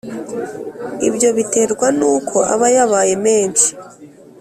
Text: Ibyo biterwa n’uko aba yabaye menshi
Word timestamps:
Ibyo 1.07 1.29
biterwa 1.37 1.87
n’uko 1.99 2.37
aba 2.53 2.67
yabaye 2.75 3.13
menshi 3.25 3.67